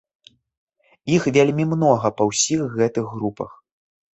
[1.17, 3.51] Іх вельмі многа па ўсіх гэтых групах.